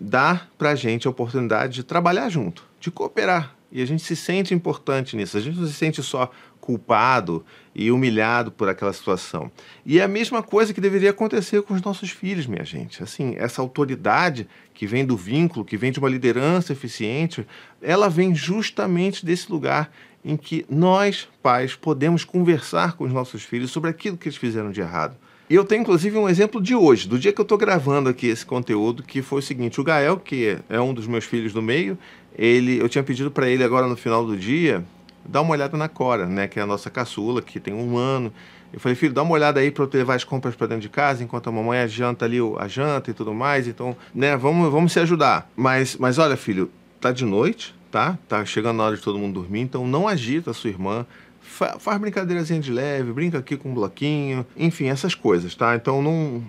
dá 0.00 0.46
para 0.58 0.70
a 0.70 0.74
gente 0.74 1.06
a 1.06 1.10
oportunidade 1.10 1.74
de 1.74 1.84
trabalhar 1.84 2.28
junto, 2.28 2.64
de 2.80 2.90
cooperar. 2.90 3.54
E 3.70 3.82
a 3.82 3.86
gente 3.86 4.02
se 4.02 4.14
sente 4.14 4.54
importante 4.54 5.16
nisso. 5.16 5.36
A 5.36 5.40
gente 5.40 5.58
não 5.58 5.66
se 5.66 5.72
sente 5.72 6.02
só 6.02 6.30
culpado 6.60 7.44
e 7.74 7.92
humilhado 7.92 8.50
por 8.50 8.68
aquela 8.68 8.92
situação. 8.92 9.50
E 9.84 10.00
é 10.00 10.02
a 10.02 10.08
mesma 10.08 10.42
coisa 10.42 10.74
que 10.74 10.80
deveria 10.80 11.10
acontecer 11.10 11.62
com 11.62 11.74
os 11.74 11.82
nossos 11.82 12.10
filhos, 12.10 12.46
minha 12.46 12.64
gente. 12.64 13.02
Assim, 13.02 13.34
essa 13.36 13.62
autoridade 13.62 14.48
que 14.74 14.86
vem 14.86 15.04
do 15.04 15.16
vínculo, 15.16 15.64
que 15.64 15.76
vem 15.76 15.92
de 15.92 15.98
uma 15.98 16.08
liderança 16.08 16.72
eficiente, 16.72 17.46
ela 17.80 18.08
vem 18.08 18.34
justamente 18.34 19.24
desse 19.24 19.50
lugar 19.50 19.92
em 20.24 20.36
que 20.36 20.66
nós, 20.68 21.28
pais, 21.40 21.76
podemos 21.76 22.24
conversar 22.24 22.94
com 22.96 23.04
os 23.04 23.12
nossos 23.12 23.44
filhos 23.44 23.70
sobre 23.70 23.90
aquilo 23.90 24.16
que 24.16 24.26
eles 24.26 24.36
fizeram 24.36 24.72
de 24.72 24.80
errado. 24.80 25.16
E 25.48 25.54
eu 25.54 25.64
tenho 25.64 25.82
inclusive 25.82 26.18
um 26.18 26.28
exemplo 26.28 26.60
de 26.60 26.74
hoje, 26.74 27.08
do 27.08 27.18
dia 27.18 27.32
que 27.32 27.40
eu 27.40 27.44
estou 27.44 27.56
gravando 27.56 28.08
aqui 28.08 28.26
esse 28.26 28.44
conteúdo, 28.44 29.02
que 29.02 29.22
foi 29.22 29.38
o 29.38 29.42
seguinte: 29.42 29.80
o 29.80 29.84
Gael, 29.84 30.18
que 30.18 30.58
é 30.68 30.80
um 30.80 30.92
dos 30.92 31.06
meus 31.06 31.24
filhos 31.24 31.52
do 31.52 31.62
meio, 31.62 31.96
ele, 32.36 32.80
eu 32.80 32.88
tinha 32.88 33.04
pedido 33.04 33.30
para 33.30 33.48
ele 33.48 33.62
agora 33.62 33.86
no 33.86 33.96
final 33.96 34.26
do 34.26 34.36
dia 34.36 34.84
dar 35.28 35.40
uma 35.40 35.52
olhada 35.52 35.76
na 35.76 35.88
Cora, 35.88 36.26
né, 36.26 36.46
que 36.46 36.58
é 36.58 36.62
a 36.62 36.66
nossa 36.66 36.88
caçula, 36.88 37.42
que 37.42 37.58
tem 37.58 37.74
um 37.74 37.96
ano. 37.96 38.32
Eu 38.72 38.80
falei, 38.80 38.94
filho, 38.94 39.12
dá 39.12 39.22
uma 39.22 39.32
olhada 39.32 39.60
aí 39.60 39.70
para 39.70 39.84
eu 39.84 39.90
levar 39.92 40.14
as 40.14 40.24
compras 40.24 40.54
para 40.54 40.66
dentro 40.66 40.82
de 40.82 40.88
casa, 40.88 41.22
enquanto 41.22 41.48
a 41.48 41.52
mamãe 41.52 41.86
janta 41.88 42.24
ali 42.24 42.38
a 42.58 42.68
janta 42.68 43.10
e 43.10 43.14
tudo 43.14 43.32
mais. 43.32 43.66
Então, 43.66 43.96
né, 44.14 44.36
vamos, 44.36 44.70
vamos 44.70 44.92
se 44.92 45.00
ajudar. 45.00 45.50
Mas, 45.56 45.96
mas 45.96 46.18
olha, 46.18 46.36
filho, 46.36 46.70
tá 47.00 47.12
de 47.12 47.24
noite, 47.24 47.74
tá? 47.90 48.18
Tá 48.28 48.44
chegando 48.44 48.82
a 48.82 48.86
hora 48.86 48.96
de 48.96 49.02
todo 49.02 49.18
mundo 49.18 49.34
dormir, 49.40 49.60
então 49.60 49.86
não 49.86 50.06
agita 50.06 50.50
a 50.50 50.54
sua 50.54 50.70
irmã. 50.70 51.06
Fa 51.46 51.78
faz 51.78 51.98
brincadeirazinha 51.98 52.60
de 52.60 52.72
leve, 52.72 53.12
brinca 53.12 53.38
aqui 53.38 53.56
com 53.56 53.70
um 53.70 53.74
bloquinho, 53.74 54.46
enfim, 54.56 54.86
essas 54.86 55.14
coisas, 55.14 55.54
tá? 55.54 55.74
Então 55.74 56.02
não, 56.02 56.42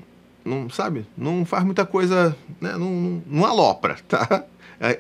não 0.44 0.70
sabe, 0.70 1.06
não 1.18 1.46
faz 1.46 1.64
muita 1.64 1.86
coisa, 1.86 2.36
né? 2.60 2.74
não, 2.74 2.90
não, 2.90 3.24
não 3.26 3.46
alopra, 3.46 3.98
tá? 4.08 4.44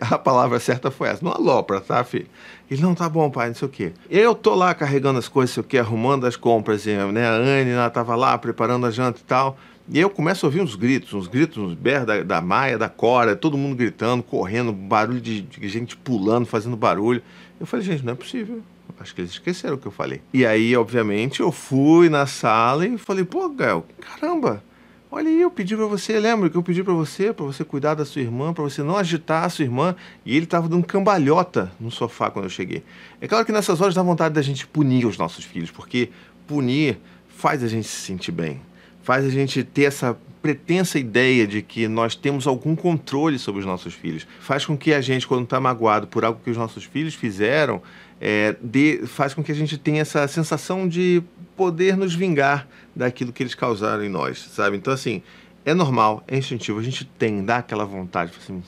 A 0.01 0.17
palavra 0.17 0.59
certa 0.59 0.89
foi 0.89 1.09
essa, 1.09 1.23
não 1.23 1.31
alopra, 1.31 1.79
tá, 1.79 2.03
filho? 2.03 2.27
Ele, 2.69 2.81
não, 2.81 2.95
tá 2.95 3.07
bom, 3.07 3.29
pai, 3.29 3.49
não 3.49 3.55
sei 3.55 3.67
o 3.67 3.71
quê. 3.71 3.93
Eu 4.09 4.33
tô 4.33 4.55
lá 4.55 4.73
carregando 4.73 5.19
as 5.19 5.27
coisas, 5.27 5.53
sei 5.53 5.61
o 5.61 5.63
quê, 5.63 5.77
arrumando 5.77 6.25
as 6.25 6.35
compras, 6.35 6.85
né? 6.85 7.27
A 7.27 7.33
Anne, 7.33 7.71
ela 7.71 7.89
tava 7.89 8.15
lá 8.15 8.37
preparando 8.37 8.87
a 8.87 8.91
janta 8.91 9.19
e 9.19 9.23
tal. 9.23 9.57
E 9.89 9.99
eu 9.99 10.09
começo 10.09 10.45
a 10.45 10.47
ouvir 10.47 10.61
uns 10.61 10.75
gritos, 10.75 11.13
uns 11.13 11.27
gritos, 11.27 11.57
uns 11.57 11.73
berros 11.73 12.07
da, 12.07 12.23
da 12.23 12.41
Maia, 12.41 12.77
da 12.77 12.89
Cora, 12.89 13.35
todo 13.35 13.57
mundo 13.57 13.75
gritando, 13.75 14.21
correndo, 14.21 14.73
barulho 14.73 15.21
de, 15.21 15.41
de 15.41 15.69
gente 15.69 15.95
pulando, 15.95 16.45
fazendo 16.45 16.75
barulho. 16.75 17.21
Eu 17.59 17.65
falei, 17.65 17.85
gente, 17.85 18.03
não 18.03 18.13
é 18.13 18.15
possível. 18.15 18.61
Acho 18.99 19.13
que 19.13 19.21
eles 19.21 19.31
esqueceram 19.31 19.75
o 19.75 19.77
que 19.77 19.85
eu 19.85 19.91
falei. 19.91 20.21
E 20.33 20.45
aí, 20.45 20.75
obviamente, 20.75 21.39
eu 21.39 21.51
fui 21.51 22.09
na 22.09 22.25
sala 22.25 22.85
e 22.85 22.97
falei, 22.97 23.23
pô, 23.23 23.49
Gael, 23.49 23.85
caramba, 23.99 24.63
Olha 25.09 25.29
aí, 25.29 25.39
eu 25.39 25.49
pedi 25.49 25.73
para 25.73 25.85
você, 25.85 26.19
lembra 26.19 26.49
que 26.49 26.57
eu 26.57 26.61
pedi 26.61 26.83
para 26.83 26.93
você, 26.93 27.31
para 27.31 27.45
você 27.45 27.63
cuidar 27.63 27.93
da 27.93 28.03
sua 28.03 28.21
irmã, 28.21 28.53
para 28.53 28.63
você 28.63 28.83
não 28.83 28.97
agitar 28.97 29.45
a 29.45 29.49
sua 29.49 29.63
irmã, 29.63 29.95
e 30.25 30.35
ele 30.35 30.43
estava 30.43 30.67
dando 30.67 30.85
cambalhota 30.85 31.71
no 31.79 31.89
sofá 31.89 32.29
quando 32.29 32.43
eu 32.43 32.49
cheguei. 32.49 32.83
É 33.21 33.27
claro 33.27 33.45
que 33.45 33.53
nessas 33.53 33.79
horas 33.79 33.95
dá 33.95 34.03
vontade 34.03 34.35
da 34.35 34.41
gente 34.41 34.67
punir 34.67 35.05
os 35.05 35.17
nossos 35.17 35.45
filhos, 35.45 35.71
porque 35.71 36.09
punir 36.45 36.99
faz 37.29 37.63
a 37.63 37.69
gente 37.69 37.87
se 37.87 38.01
sentir 38.01 38.33
bem, 38.33 38.59
faz 39.07 39.23
a 39.23 39.29
gente 39.29 39.63
ter 39.63 39.83
essa 39.83 40.17
pretensa 40.41 40.99
ideia 40.99 41.47
de 41.47 41.61
que 41.61 41.87
nós 41.87 42.13
temos 42.13 42.45
algum 42.45 42.75
controle 42.75 43.39
sobre 43.39 43.61
os 43.61 43.65
nossos 43.65 43.93
filhos, 43.93 44.27
faz 44.41 44.65
com 44.65 44.77
que 44.77 44.93
a 44.93 44.99
gente, 44.99 45.25
quando 45.25 45.45
está 45.45 45.61
magoado 45.61 46.07
por 46.07 46.25
algo 46.25 46.41
que 46.43 46.49
os 46.49 46.57
nossos 46.57 46.83
filhos 46.83 47.15
fizeram, 47.15 47.81
é, 48.19 48.57
de, 48.61 49.07
faz 49.07 49.33
com 49.33 49.41
que 49.41 49.49
a 49.49 49.55
gente 49.55 49.77
tenha 49.77 50.01
essa 50.01 50.27
sensação 50.27 50.89
de 50.89 51.23
poder 51.55 51.95
nos 51.95 52.13
vingar 52.13 52.67
daquilo 52.93 53.31
que 53.31 53.41
eles 53.41 53.55
causaram 53.55 54.03
em 54.03 54.09
nós, 54.09 54.39
sabe? 54.39 54.75
Então, 54.75 54.93
assim, 54.93 55.23
É 55.63 55.73
normal, 55.73 56.21
é 56.27 56.37
instintivo. 56.37 56.77
A 56.77 56.83
gente 56.83 57.05
tem, 57.05 57.45
dá 57.45 57.59
aquela 57.59 57.85
vontade, 57.85 58.33
assim, 58.37 58.61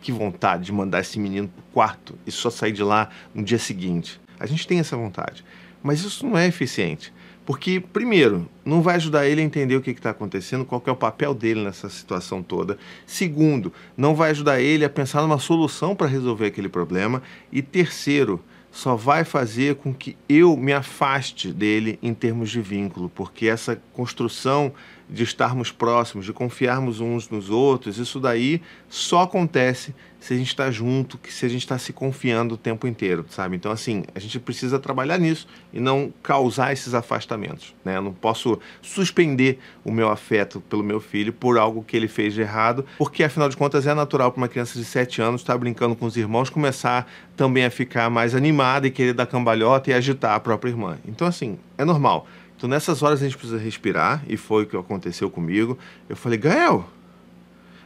que 0.00 0.12
vontade 0.12 0.66
de 0.66 0.72
mandar 0.72 1.00
esse 1.00 1.18
menino 1.18 1.48
pro 1.48 1.62
quarto 1.72 2.16
e 2.24 2.30
só 2.30 2.48
sair 2.48 2.72
de 2.72 2.82
lá 2.84 3.08
no 3.34 3.42
dia 3.42 3.58
seguinte. 3.58 4.20
A 4.38 4.46
gente 4.46 4.68
tem 4.68 4.78
essa 4.78 4.96
vontade. 4.96 5.44
Mas 5.82 6.00
isso 6.00 6.24
não 6.24 6.38
é 6.38 6.46
eficiente. 6.46 7.12
Porque, 7.46 7.78
primeiro, 7.78 8.48
não 8.64 8.80
vai 8.80 8.96
ajudar 8.96 9.26
ele 9.26 9.42
a 9.42 9.44
entender 9.44 9.76
o 9.76 9.82
que 9.82 9.90
está 9.90 10.10
acontecendo, 10.10 10.64
qual 10.64 10.82
é 10.86 10.90
o 10.90 10.96
papel 10.96 11.34
dele 11.34 11.62
nessa 11.62 11.90
situação 11.90 12.42
toda. 12.42 12.78
Segundo, 13.06 13.72
não 13.96 14.14
vai 14.14 14.30
ajudar 14.30 14.60
ele 14.60 14.84
a 14.84 14.88
pensar 14.88 15.20
numa 15.20 15.38
solução 15.38 15.94
para 15.94 16.06
resolver 16.06 16.46
aquele 16.46 16.70
problema. 16.70 17.22
E 17.52 17.60
terceiro, 17.60 18.42
só 18.74 18.96
vai 18.96 19.24
fazer 19.24 19.76
com 19.76 19.94
que 19.94 20.16
eu 20.28 20.56
me 20.56 20.72
afaste 20.72 21.52
dele 21.52 21.98
em 22.02 22.12
termos 22.12 22.50
de 22.50 22.60
vínculo, 22.60 23.08
porque 23.08 23.46
essa 23.46 23.80
construção 23.92 24.72
de 25.08 25.22
estarmos 25.22 25.70
próximos, 25.70 26.24
de 26.24 26.32
confiarmos 26.32 27.00
uns 27.00 27.28
nos 27.28 27.50
outros, 27.50 27.98
isso 27.98 28.18
daí 28.18 28.60
só 28.88 29.22
acontece 29.22 29.94
se 30.24 30.32
a 30.32 30.36
gente 30.38 30.48
está 30.48 30.70
junto, 30.70 31.18
que 31.18 31.30
se 31.30 31.44
a 31.44 31.48
gente 31.50 31.60
está 31.60 31.76
se 31.76 31.92
confiando 31.92 32.54
o 32.54 32.56
tempo 32.56 32.86
inteiro, 32.86 33.26
sabe? 33.28 33.56
Então, 33.56 33.70
assim, 33.70 34.04
a 34.14 34.18
gente 34.18 34.40
precisa 34.40 34.78
trabalhar 34.78 35.18
nisso 35.18 35.46
e 35.70 35.78
não 35.78 36.10
causar 36.22 36.72
esses 36.72 36.94
afastamentos, 36.94 37.74
né? 37.84 37.98
Eu 37.98 38.02
não 38.02 38.12
posso 38.14 38.58
suspender 38.80 39.58
o 39.84 39.92
meu 39.92 40.08
afeto 40.08 40.62
pelo 40.62 40.82
meu 40.82 40.98
filho 40.98 41.30
por 41.30 41.58
algo 41.58 41.84
que 41.84 41.94
ele 41.94 42.08
fez 42.08 42.32
de 42.32 42.40
errado, 42.40 42.86
porque 42.96 43.22
afinal 43.22 43.50
de 43.50 43.56
contas 43.56 43.86
é 43.86 43.92
natural 43.92 44.32
para 44.32 44.40
uma 44.40 44.48
criança 44.48 44.78
de 44.78 44.84
7 44.86 45.20
anos 45.20 45.42
estar 45.42 45.52
tá 45.52 45.58
brincando 45.58 45.94
com 45.94 46.06
os 46.06 46.16
irmãos 46.16 46.48
começar 46.48 47.06
também 47.36 47.66
a 47.66 47.70
ficar 47.70 48.08
mais 48.08 48.34
animada 48.34 48.86
e 48.86 48.90
querer 48.90 49.12
dar 49.12 49.26
cambalhota 49.26 49.90
e 49.90 49.92
agitar 49.92 50.34
a 50.34 50.40
própria 50.40 50.70
irmã. 50.70 50.96
Então, 51.06 51.28
assim, 51.28 51.58
é 51.76 51.84
normal. 51.84 52.26
Então, 52.64 52.70
nessas 52.70 53.02
horas 53.02 53.20
a 53.20 53.24
gente 53.26 53.36
precisa 53.36 53.58
respirar, 53.58 54.24
e 54.26 54.38
foi 54.38 54.62
o 54.62 54.66
que 54.66 54.74
aconteceu 54.74 55.28
comigo. 55.28 55.76
Eu 56.08 56.16
falei, 56.16 56.38
Gael, 56.38 56.88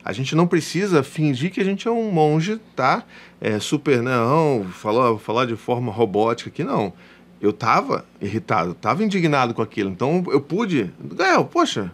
a 0.05 0.13
gente 0.13 0.37
não 0.37 0.47
precisa 0.47 1.03
fingir 1.03 1.51
que 1.51 1.61
a 1.61 1.65
gente 1.65 1.89
é 1.89 1.91
um 1.91 2.13
monge, 2.13 2.61
tá? 2.77 3.03
É 3.41 3.59
super, 3.59 4.01
não, 4.01 4.65
falar, 4.71 5.19
falar 5.19 5.47
de 5.47 5.57
forma 5.57 5.91
robótica 5.91 6.49
aqui, 6.49 6.63
não. 6.63 6.93
Eu 7.41 7.53
tava 7.53 8.05
irritado, 8.21 8.73
tava 8.73 9.03
indignado 9.03 9.53
com 9.53 9.63
aquilo. 9.63 9.91
Então 9.91 10.23
eu 10.29 10.41
pude, 10.41 10.93
Gael, 11.13 11.45
poxa, 11.45 11.91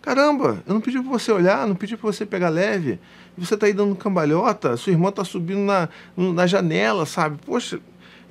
caramba, 0.00 0.62
eu 0.66 0.72
não 0.72 0.80
pedi 0.80 1.02
para 1.02 1.10
você 1.10 1.30
olhar, 1.30 1.68
não 1.68 1.74
pedi 1.76 1.98
para 1.98 2.10
você 2.10 2.24
pegar 2.24 2.48
leve. 2.48 2.98
Você 3.36 3.58
tá 3.58 3.66
aí 3.66 3.74
dando 3.74 3.94
cambalhota, 3.94 4.74
sua 4.78 4.90
irmã 4.90 5.12
tá 5.12 5.22
subindo 5.22 5.60
na, 5.60 5.86
na 6.16 6.46
janela, 6.46 7.04
sabe? 7.04 7.36
Poxa, 7.44 7.78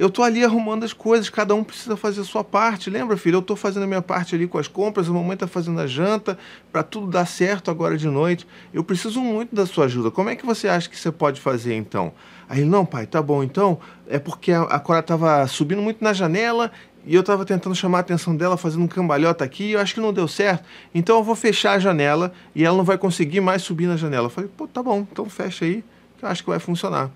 eu 0.01 0.09
tô 0.09 0.23
ali 0.23 0.43
arrumando 0.43 0.83
as 0.83 0.93
coisas, 0.93 1.29
cada 1.29 1.53
um 1.53 1.63
precisa 1.63 1.95
fazer 1.95 2.21
a 2.21 2.23
sua 2.23 2.43
parte. 2.43 2.89
Lembra, 2.89 3.15
filho? 3.15 3.35
Eu 3.35 3.41
tô 3.43 3.55
fazendo 3.55 3.83
a 3.83 3.85
minha 3.85 4.01
parte 4.01 4.33
ali 4.33 4.47
com 4.47 4.57
as 4.57 4.67
compras, 4.67 5.07
a 5.07 5.11
mamãe 5.11 5.37
tá 5.37 5.45
fazendo 5.45 5.79
a 5.79 5.85
janta, 5.85 6.39
para 6.71 6.81
tudo 6.81 7.05
dar 7.05 7.27
certo 7.27 7.69
agora 7.69 7.95
de 7.95 8.07
noite. 8.07 8.47
Eu 8.73 8.83
preciso 8.83 9.21
muito 9.21 9.55
da 9.55 9.63
sua 9.67 9.85
ajuda. 9.85 10.09
Como 10.09 10.27
é 10.27 10.35
que 10.35 10.43
você 10.43 10.67
acha 10.67 10.89
que 10.89 10.97
você 10.97 11.11
pode 11.11 11.39
fazer 11.39 11.75
então? 11.75 12.13
Aí 12.49 12.65
não, 12.65 12.83
pai, 12.83 13.05
tá 13.05 13.21
bom, 13.21 13.43
então 13.43 13.77
é 14.07 14.17
porque 14.17 14.51
a, 14.51 14.63
a 14.63 14.79
Cora 14.79 15.03
tava 15.03 15.45
subindo 15.45 15.83
muito 15.83 16.03
na 16.03 16.13
janela 16.13 16.71
e 17.05 17.13
eu 17.13 17.21
estava 17.21 17.45
tentando 17.45 17.75
chamar 17.75 17.99
a 17.99 18.01
atenção 18.01 18.35
dela, 18.35 18.57
fazendo 18.57 18.83
um 18.83 18.87
cambalhota 18.87 19.43
aqui, 19.43 19.65
e 19.65 19.71
eu 19.73 19.79
acho 19.79 19.93
que 19.93 19.99
não 19.99 20.11
deu 20.11 20.27
certo. 20.27 20.65
Então 20.95 21.17
eu 21.17 21.23
vou 21.23 21.35
fechar 21.35 21.73
a 21.73 21.79
janela 21.79 22.33
e 22.55 22.65
ela 22.65 22.75
não 22.75 22.83
vai 22.83 22.97
conseguir 22.97 23.39
mais 23.39 23.61
subir 23.61 23.85
na 23.85 23.97
janela. 23.97 24.25
Eu 24.25 24.29
falei, 24.31 24.49
pô, 24.57 24.67
tá 24.67 24.81
bom, 24.81 25.05
então 25.11 25.29
fecha 25.29 25.63
aí, 25.63 25.83
que 26.17 26.25
eu 26.25 26.29
acho 26.29 26.43
que 26.43 26.49
vai 26.49 26.57
funcionar. 26.57 27.11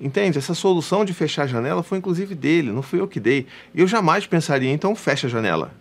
Entende? 0.00 0.38
Essa 0.38 0.54
solução 0.54 1.04
de 1.04 1.14
fechar 1.14 1.44
a 1.44 1.46
janela 1.46 1.82
foi 1.82 1.98
inclusive 1.98 2.34
dele, 2.34 2.72
não 2.72 2.82
fui 2.82 3.00
eu 3.00 3.08
que 3.08 3.20
dei. 3.20 3.46
Eu 3.74 3.86
jamais 3.86 4.26
pensaria, 4.26 4.70
então 4.70 4.94
fecha 4.94 5.26
a 5.26 5.30
janela. 5.30 5.72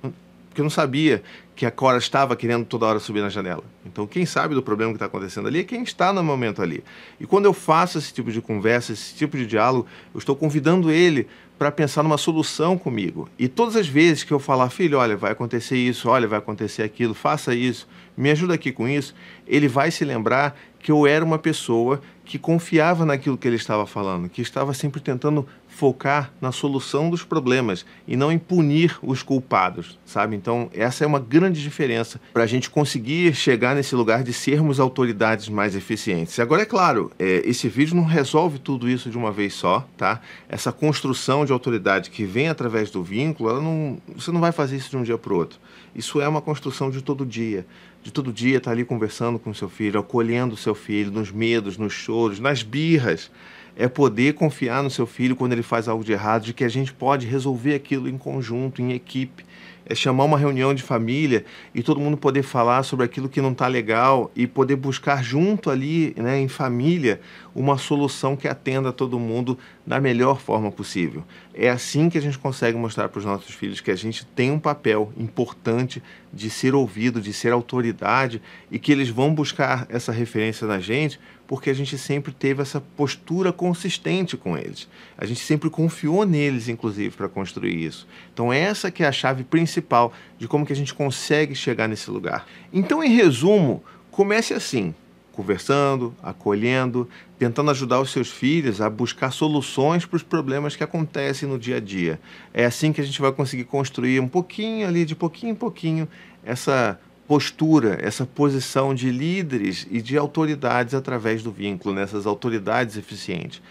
Porque 0.53 0.61
eu 0.61 0.63
não 0.63 0.69
sabia 0.69 1.23
que 1.55 1.65
a 1.65 1.71
Cora 1.71 1.97
estava 1.97 2.35
querendo 2.35 2.63
toda 2.63 2.85
hora 2.85 2.99
subir 2.99 3.21
na 3.21 3.29
janela. 3.29 3.63
Então, 3.83 4.05
quem 4.05 4.23
sabe 4.23 4.53
do 4.53 4.61
problema 4.61 4.91
que 4.91 4.97
está 4.97 5.07
acontecendo 5.07 5.47
ali 5.47 5.61
é 5.61 5.63
quem 5.63 5.81
está 5.81 6.13
no 6.13 6.23
momento 6.23 6.61
ali. 6.61 6.83
E 7.19 7.25
quando 7.25 7.45
eu 7.45 7.53
faço 7.53 7.97
esse 7.97 8.13
tipo 8.13 8.31
de 8.31 8.39
conversa, 8.39 8.93
esse 8.93 9.15
tipo 9.15 9.35
de 9.35 9.47
diálogo, 9.47 9.87
eu 10.13 10.19
estou 10.19 10.35
convidando 10.35 10.91
ele 10.91 11.27
para 11.57 11.71
pensar 11.71 12.03
numa 12.03 12.19
solução 12.19 12.77
comigo. 12.77 13.27
E 13.37 13.47
todas 13.47 13.75
as 13.75 13.87
vezes 13.87 14.23
que 14.23 14.31
eu 14.31 14.37
falar, 14.37 14.69
filho, 14.69 14.99
olha, 14.99 15.17
vai 15.17 15.31
acontecer 15.31 15.75
isso, 15.75 16.07
olha, 16.07 16.27
vai 16.27 16.37
acontecer 16.37 16.83
aquilo, 16.83 17.15
faça 17.15 17.55
isso, 17.55 17.87
me 18.15 18.31
ajuda 18.31 18.53
aqui 18.53 18.71
com 18.71 18.87
isso, 18.87 19.13
ele 19.47 19.67
vai 19.67 19.91
se 19.91 20.05
lembrar 20.05 20.55
que 20.79 20.91
eu 20.91 21.07
era 21.07 21.23
uma 21.23 21.39
pessoa 21.39 22.01
que 22.25 22.37
confiava 22.37 23.05
naquilo 23.05 23.37
que 23.37 23.47
ele 23.47 23.55
estava 23.55 23.85
falando, 23.85 24.29
que 24.29 24.41
estava 24.41 24.73
sempre 24.73 25.01
tentando 25.01 25.47
focar 25.67 26.31
na 26.39 26.51
solução 26.51 27.09
dos 27.09 27.23
problemas 27.23 27.85
e 28.07 28.15
não 28.15 28.31
em 28.31 28.37
punir 28.37 28.97
os 29.01 29.23
culpados, 29.23 29.97
sabe? 30.05 30.35
Então, 30.35 30.69
essa 30.73 31.03
é 31.03 31.07
uma 31.07 31.19
grande 31.19 31.61
diferença 31.61 32.21
para 32.31 32.43
a 32.43 32.47
gente 32.47 32.69
conseguir 32.69 33.33
chegar 33.33 33.75
nesse 33.75 33.95
lugar 33.95 34.23
de 34.23 34.31
sermos 34.31 34.79
autoridades 34.79 35.49
mais 35.49 35.75
eficientes. 35.75 36.39
Agora, 36.39 36.61
é 36.61 36.65
claro, 36.65 37.11
é, 37.17 37.41
esse 37.45 37.67
vídeo 37.67 37.95
não 37.95 38.05
resolve 38.05 38.59
tudo 38.59 38.89
isso 38.89 39.09
de 39.09 39.17
uma 39.17 39.31
vez 39.31 39.53
só, 39.53 39.87
tá? 39.97 40.21
Essa 40.47 40.71
construção 40.71 41.45
de 41.45 41.51
autoridade 41.51 42.09
que 42.09 42.23
vem 42.23 42.49
através 42.49 42.91
do 42.91 43.03
vínculo, 43.03 43.61
não, 43.61 43.97
você 44.15 44.31
não 44.31 44.39
vai 44.39 44.51
fazer 44.51 44.75
isso 44.75 44.89
de 44.89 44.97
um 44.97 45.03
dia 45.03 45.17
para 45.17 45.33
o 45.33 45.37
outro. 45.37 45.59
Isso 45.95 46.21
é 46.21 46.27
uma 46.27 46.41
construção 46.41 46.89
de 46.89 47.01
todo 47.01 47.25
dia. 47.25 47.65
De 48.03 48.11
todo 48.11 48.33
dia 48.33 48.57
estar 48.57 48.69
tá 48.69 48.71
ali 48.71 48.83
conversando 48.83 49.39
com 49.39 49.49
o 49.49 49.55
seu 49.55 49.69
filho, 49.69 49.99
acolhendo 49.99 50.53
o 50.55 50.57
seu 50.57 50.75
filho 50.75 51.09
nos 51.09 51.31
medos, 51.31 51.77
nos 51.77 51.93
choros, 51.93 52.39
nas 52.39 52.61
birras. 52.61 53.31
É 53.75 53.87
poder 53.87 54.33
confiar 54.33 54.83
no 54.83 54.89
seu 54.89 55.07
filho 55.07 55.35
quando 55.35 55.53
ele 55.53 55.63
faz 55.63 55.87
algo 55.87 56.03
de 56.03 56.11
errado, 56.11 56.43
de 56.43 56.53
que 56.53 56.63
a 56.63 56.69
gente 56.69 56.93
pode 56.93 57.25
resolver 57.25 57.73
aquilo 57.73 58.07
em 58.09 58.17
conjunto, 58.17 58.81
em 58.81 58.91
equipe 58.91 59.45
é 59.85 59.95
chamar 59.95 60.23
uma 60.23 60.37
reunião 60.37 60.73
de 60.73 60.81
família 60.81 61.45
e 61.73 61.83
todo 61.83 61.99
mundo 61.99 62.17
poder 62.17 62.43
falar 62.43 62.83
sobre 62.83 63.05
aquilo 63.05 63.29
que 63.29 63.41
não 63.41 63.51
está 63.51 63.67
legal 63.67 64.31
e 64.35 64.47
poder 64.47 64.75
buscar 64.75 65.23
junto 65.23 65.69
ali, 65.69 66.13
né, 66.17 66.39
em 66.39 66.47
família, 66.47 67.19
uma 67.55 67.77
solução 67.77 68.35
que 68.35 68.47
atenda 68.47 68.89
a 68.89 68.93
todo 68.93 69.19
mundo 69.19 69.57
da 69.85 69.99
melhor 69.99 70.39
forma 70.39 70.71
possível. 70.71 71.23
É 71.53 71.69
assim 71.69 72.09
que 72.09 72.17
a 72.17 72.21
gente 72.21 72.39
consegue 72.39 72.77
mostrar 72.77 73.09
para 73.09 73.19
os 73.19 73.25
nossos 73.25 73.53
filhos 73.53 73.81
que 73.81 73.91
a 73.91 73.95
gente 73.95 74.25
tem 74.25 74.51
um 74.51 74.59
papel 74.59 75.11
importante 75.17 76.01
de 76.31 76.49
ser 76.49 76.73
ouvido, 76.73 77.21
de 77.21 77.31
ser 77.31 77.51
autoridade 77.51 78.41
e 78.71 78.79
que 78.79 78.91
eles 78.91 79.09
vão 79.09 79.33
buscar 79.33 79.85
essa 79.89 80.11
referência 80.11 80.65
na 80.65 80.79
gente 80.79 81.19
porque 81.45 81.69
a 81.69 81.73
gente 81.73 81.97
sempre 81.97 82.31
teve 82.31 82.61
essa 82.61 82.81
postura 82.81 83.51
consistente 83.51 84.37
com 84.37 84.57
eles. 84.57 84.87
A 85.17 85.25
gente 85.25 85.41
sempre 85.41 85.69
confiou 85.69 86.25
neles, 86.25 86.67
inclusive, 86.67 87.15
para 87.15 87.29
construir 87.29 87.75
isso. 87.75 88.07
Então 88.33 88.51
essa 88.51 88.89
que 88.89 89.03
é 89.03 89.07
a 89.07 89.11
chave 89.11 89.43
principal 89.43 89.72
de 90.37 90.47
como 90.47 90.65
que 90.65 90.73
a 90.73 90.75
gente 90.75 90.93
consegue 90.93 91.55
chegar 91.55 91.87
nesse 91.87 92.11
lugar. 92.11 92.45
Então, 92.71 93.03
em 93.03 93.13
resumo, 93.13 93.83
comece 94.11 94.53
assim, 94.53 94.93
conversando, 95.31 96.15
acolhendo, 96.21 97.09
tentando 97.39 97.71
ajudar 97.71 97.99
os 97.99 98.11
seus 98.11 98.29
filhos 98.29 98.79
a 98.79 98.89
buscar 98.89 99.31
soluções 99.31 100.05
para 100.05 100.17
os 100.17 100.23
problemas 100.23 100.75
que 100.75 100.83
acontecem 100.83 101.49
no 101.49 101.57
dia 101.57 101.77
a 101.77 101.79
dia. 101.79 102.19
É 102.53 102.65
assim 102.65 102.93
que 102.93 103.01
a 103.01 103.03
gente 103.03 103.19
vai 103.19 103.31
conseguir 103.31 103.65
construir 103.65 104.19
um 104.19 104.27
pouquinho 104.27 104.87
ali, 104.87 105.03
de 105.03 105.15
pouquinho 105.15 105.51
em 105.51 105.55
pouquinho, 105.55 106.07
essa 106.43 106.99
postura, 107.27 107.97
essa 108.01 108.25
posição 108.25 108.93
de 108.93 109.09
líderes 109.09 109.87
e 109.89 110.01
de 110.01 110.17
autoridades 110.17 110.93
através 110.93 111.41
do 111.41 111.51
vínculo, 111.51 111.95
nessas 111.95 112.27
autoridades 112.27 112.95
eficientes. 112.95 113.61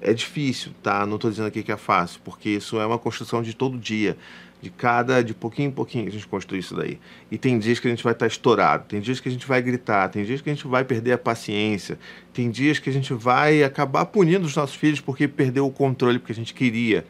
É 0.00 0.12
difícil, 0.14 0.72
tá? 0.82 1.04
Não 1.04 1.16
estou 1.16 1.30
dizendo 1.30 1.46
aqui 1.46 1.62
que 1.62 1.72
é 1.72 1.76
fácil, 1.76 2.20
porque 2.24 2.50
isso 2.50 2.78
é 2.78 2.86
uma 2.86 2.98
construção 2.98 3.42
de 3.42 3.54
todo 3.54 3.76
dia, 3.76 4.16
de 4.62 4.70
cada, 4.70 5.22
de 5.22 5.34
pouquinho 5.34 5.68
em 5.68 5.72
pouquinho 5.72 6.06
a 6.06 6.10
gente 6.10 6.26
construi 6.26 6.60
isso 6.60 6.74
daí. 6.74 6.98
E 7.30 7.38
tem 7.38 7.58
dias 7.58 7.80
que 7.80 7.86
a 7.88 7.90
gente 7.90 8.04
vai 8.04 8.12
estar 8.12 8.26
estourado, 8.26 8.84
tem 8.86 9.00
dias 9.00 9.18
que 9.18 9.28
a 9.28 9.32
gente 9.32 9.46
vai 9.46 9.60
gritar, 9.60 10.08
tem 10.08 10.24
dias 10.24 10.40
que 10.40 10.50
a 10.50 10.54
gente 10.54 10.66
vai 10.66 10.84
perder 10.84 11.12
a 11.12 11.18
paciência, 11.18 11.98
tem 12.32 12.50
dias 12.50 12.78
que 12.78 12.90
a 12.90 12.92
gente 12.92 13.12
vai 13.12 13.62
acabar 13.62 14.06
punindo 14.06 14.46
os 14.46 14.54
nossos 14.54 14.76
filhos 14.76 15.00
porque 15.00 15.26
perdeu 15.26 15.66
o 15.66 15.70
controle, 15.70 16.18
porque 16.18 16.32
a 16.32 16.36
gente 16.36 16.54
queria 16.54 17.04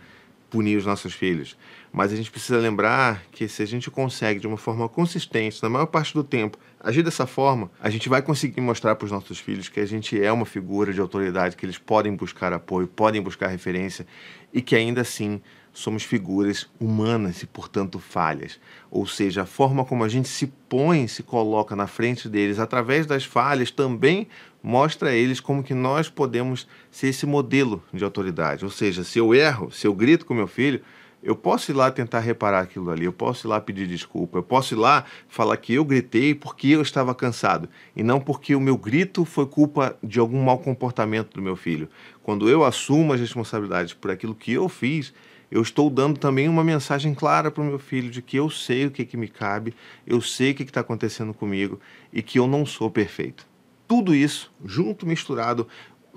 punir 0.50 0.76
os 0.76 0.87
nossos 0.87 1.12
filhos. 1.12 1.57
Mas 1.92 2.12
a 2.12 2.16
gente 2.16 2.30
precisa 2.30 2.59
lembrar 2.59 3.23
que 3.33 3.49
se 3.49 3.62
a 3.62 3.66
gente 3.66 3.90
consegue, 3.90 4.40
de 4.40 4.47
uma 4.47 4.57
forma 4.57 4.88
consistente, 4.88 5.62
na 5.62 5.68
maior 5.68 5.87
parte 5.87 6.14
do 6.14 6.23
tempo, 6.23 6.59
agir 6.80 7.02
dessa 7.02 7.26
forma, 7.26 7.71
a 7.80 7.90
gente 7.90 8.09
vai 8.09 8.23
conseguir 8.23 8.61
mostrar 8.61 8.95
para 8.95 9.07
os 9.07 9.12
nossos 9.12 9.38
filhos 9.38 9.68
que 9.68 9.80
a 9.80 9.87
gente 9.87 10.23
é 10.23 10.30
uma 10.30 10.47
figura 10.47 10.92
de 10.92 11.00
autoridade, 11.00 11.57
que 11.57 11.64
eles 11.64 11.78
podem 11.78 12.14
buscar 12.14 12.52
apoio, 12.52 12.87
podem 12.87 13.21
buscar 13.21 13.49
referência 13.49 14.07
e 14.52 14.62
que 14.62 14.76
ainda 14.76 15.00
assim 15.00 15.40
somos 15.73 16.02
figuras 16.02 16.68
humanas 16.80 17.42
e, 17.42 17.47
portanto, 17.47 18.00
falhas. 18.00 18.59
Ou 18.90 19.07
seja, 19.07 19.42
a 19.42 19.47
forma 19.47 19.85
como 19.85 20.02
a 20.02 20.09
gente 20.09 20.28
se 20.28 20.49
põe, 20.68 21.07
se 21.07 21.23
coloca 21.23 21.76
na 21.76 21.87
frente 21.87 22.28
deles 22.28 22.59
através 22.59 23.07
das 23.07 23.25
falhas 23.25 23.71
também 23.71 24.26
mostra 24.61 25.11
a 25.11 25.14
eles 25.14 25.38
como 25.38 25.62
que 25.62 25.75
nós 25.75 26.09
podemos 26.09 26.66
ser 26.90 27.09
esse 27.09 27.25
modelo 27.26 27.83
de 27.92 28.02
autoridade. 28.02 28.64
Ou 28.64 28.71
seja, 28.71 29.04
se 29.04 29.18
eu 29.18 29.33
erro, 29.33 29.71
se 29.71 29.87
eu 29.87 29.95
grito 29.95 30.26
com 30.26 30.35
meu 30.35 30.49
filho, 30.49 30.83
eu 31.28 31.37
posso 31.37 31.70
ir 31.70 31.75
lá 31.75 31.90
tentar 31.90 32.20
reparar 32.20 32.61
aquilo 32.61 32.90
ali, 32.90 33.04
eu 33.04 33.12
posso 33.12 33.47
ir 33.47 33.50
lá 33.50 33.61
pedir 33.61 33.87
desculpa, 33.87 34.38
eu 34.38 34.42
posso 34.42 34.73
ir 34.73 34.78
lá 34.78 35.04
falar 35.28 35.58
que 35.58 35.75
eu 35.75 35.85
gritei 35.85 36.35
porque 36.35 36.68
eu 36.68 36.80
estava 36.80 37.14
cansado 37.14 37.68
e 37.94 38.02
não 38.02 38.18
porque 38.18 38.54
o 38.54 38.61
meu 38.61 38.78
grito 38.78 39.26
foi 39.26 39.44
culpa 39.44 39.94
de 40.02 40.18
algum 40.18 40.42
mau 40.42 40.58
comportamento 40.58 41.35
do 41.35 41.42
meu 41.42 41.54
filho. 41.54 41.87
Quando 42.23 42.49
eu 42.49 42.64
assumo 42.64 43.12
as 43.12 43.20
responsabilidades 43.20 43.92
por 43.92 44.11
aquilo 44.11 44.35
que 44.35 44.54
eu 44.54 44.70
fiz, 44.70 45.12
eu 45.50 45.61
estou 45.61 45.90
dando 45.90 46.18
também 46.18 46.49
uma 46.49 46.64
mensagem 46.64 47.12
clara 47.12 47.50
para 47.50 47.62
o 47.62 47.66
meu 47.66 47.78
filho 47.78 48.11
de 48.11 48.23
que 48.23 48.38
eu 48.38 48.49
sei 48.49 48.87
o 48.87 48.90
que, 48.90 49.04
que 49.04 49.18
me 49.18 49.28
cabe, 49.28 49.75
eu 50.06 50.23
sei 50.23 50.52
o 50.52 50.54
que 50.54 50.62
está 50.62 50.80
acontecendo 50.80 51.35
comigo 51.35 51.78
e 52.11 52.23
que 52.23 52.38
eu 52.38 52.47
não 52.47 52.64
sou 52.64 52.90
perfeito. 52.90 53.47
Tudo 53.87 54.14
isso, 54.14 54.50
junto, 54.64 55.06
misturado, 55.06 55.68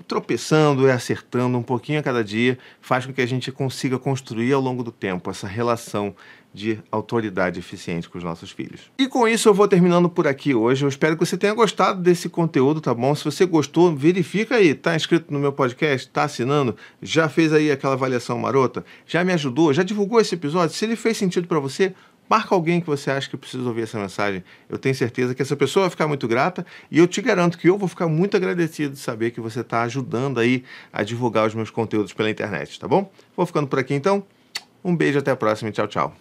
tropeçando 0.06 0.86
e 0.86 0.90
acertando 0.90 1.56
um 1.56 1.62
pouquinho 1.62 2.00
a 2.00 2.02
cada 2.02 2.24
dia, 2.24 2.58
faz 2.80 3.06
com 3.06 3.12
que 3.12 3.20
a 3.20 3.26
gente 3.26 3.52
consiga 3.52 3.98
construir 3.98 4.52
ao 4.52 4.60
longo 4.60 4.82
do 4.82 4.90
tempo 4.90 5.30
essa 5.30 5.46
relação 5.46 6.14
de 6.54 6.78
autoridade 6.90 7.58
eficiente 7.58 8.08
com 8.08 8.18
os 8.18 8.24
nossos 8.24 8.50
filhos. 8.50 8.90
E 8.98 9.08
com 9.08 9.26
isso 9.26 9.48
eu 9.48 9.54
vou 9.54 9.66
terminando 9.66 10.08
por 10.08 10.26
aqui 10.26 10.54
hoje. 10.54 10.84
Eu 10.84 10.88
espero 10.88 11.16
que 11.16 11.24
você 11.24 11.36
tenha 11.36 11.54
gostado 11.54 12.02
desse 12.02 12.28
conteúdo, 12.28 12.80
tá 12.80 12.92
bom? 12.92 13.14
Se 13.14 13.24
você 13.24 13.46
gostou, 13.46 13.94
verifica 13.96 14.56
aí, 14.56 14.74
tá 14.74 14.94
inscrito 14.94 15.32
no 15.32 15.38
meu 15.38 15.52
podcast, 15.52 16.08
tá 16.10 16.24
assinando, 16.24 16.76
já 17.00 17.28
fez 17.28 17.52
aí 17.52 17.70
aquela 17.70 17.94
avaliação 17.94 18.38
marota, 18.38 18.84
já 19.06 19.24
me 19.24 19.32
ajudou, 19.32 19.72
já 19.72 19.82
divulgou 19.82 20.20
esse 20.20 20.34
episódio. 20.34 20.76
Se 20.76 20.84
ele 20.84 20.96
fez 20.96 21.16
sentido 21.16 21.48
para 21.48 21.58
você, 21.58 21.94
Marca 22.28 22.54
alguém 22.54 22.80
que 22.80 22.86
você 22.86 23.10
acha 23.10 23.28
que 23.28 23.36
precisa 23.36 23.68
ouvir 23.68 23.82
essa 23.82 23.98
mensagem. 23.98 24.42
Eu 24.68 24.78
tenho 24.78 24.94
certeza 24.94 25.34
que 25.34 25.42
essa 25.42 25.54
pessoa 25.54 25.84
vai 25.84 25.90
ficar 25.90 26.08
muito 26.08 26.26
grata 26.26 26.64
e 26.90 26.98
eu 26.98 27.06
te 27.06 27.20
garanto 27.20 27.58
que 27.58 27.68
eu 27.68 27.76
vou 27.76 27.88
ficar 27.88 28.08
muito 28.08 28.36
agradecido 28.36 28.94
de 28.94 29.00
saber 29.00 29.32
que 29.32 29.40
você 29.40 29.60
está 29.60 29.82
ajudando 29.82 30.40
aí 30.40 30.64
a 30.92 31.02
divulgar 31.02 31.46
os 31.46 31.54
meus 31.54 31.70
conteúdos 31.70 32.12
pela 32.12 32.30
internet, 32.30 32.80
tá 32.80 32.88
bom? 32.88 33.10
Vou 33.36 33.44
ficando 33.44 33.66
por 33.66 33.78
aqui 33.78 33.94
então. 33.94 34.24
Um 34.84 34.96
beijo, 34.96 35.18
até 35.18 35.30
a 35.30 35.36
próxima 35.36 35.68
e 35.70 35.72
tchau, 35.72 35.86
tchau. 35.86 36.16